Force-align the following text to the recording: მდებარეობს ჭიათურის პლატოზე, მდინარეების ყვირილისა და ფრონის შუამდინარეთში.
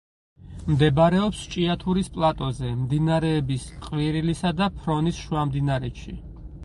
მდებარეობს 0.69 1.41
ჭიათურის 1.55 2.09
პლატოზე, 2.15 2.71
მდინარეების 2.79 3.67
ყვირილისა 3.85 4.57
და 4.63 4.71
ფრონის 4.79 5.21
შუამდინარეთში. 5.27 6.17